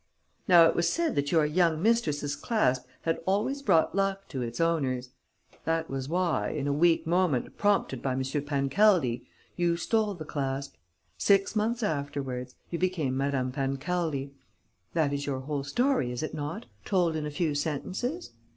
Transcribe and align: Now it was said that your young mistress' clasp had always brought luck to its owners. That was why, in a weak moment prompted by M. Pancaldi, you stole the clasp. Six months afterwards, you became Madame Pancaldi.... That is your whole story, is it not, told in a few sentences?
Now 0.47 0.65
it 0.65 0.75
was 0.75 0.89
said 0.91 1.13
that 1.13 1.31
your 1.31 1.45
young 1.45 1.79
mistress' 1.79 2.35
clasp 2.35 2.87
had 3.03 3.19
always 3.27 3.61
brought 3.61 3.93
luck 3.93 4.27
to 4.29 4.41
its 4.41 4.59
owners. 4.59 5.09
That 5.63 5.91
was 5.91 6.09
why, 6.09 6.49
in 6.49 6.67
a 6.67 6.73
weak 6.73 7.05
moment 7.05 7.55
prompted 7.55 8.01
by 8.01 8.13
M. 8.13 8.23
Pancaldi, 8.23 9.27
you 9.55 9.77
stole 9.77 10.15
the 10.15 10.25
clasp. 10.25 10.73
Six 11.19 11.55
months 11.55 11.83
afterwards, 11.83 12.55
you 12.71 12.79
became 12.79 13.15
Madame 13.15 13.51
Pancaldi.... 13.51 14.31
That 14.95 15.13
is 15.13 15.27
your 15.27 15.41
whole 15.41 15.63
story, 15.63 16.11
is 16.11 16.23
it 16.23 16.33
not, 16.33 16.65
told 16.83 17.15
in 17.15 17.27
a 17.27 17.29
few 17.29 17.53
sentences? 17.53 18.31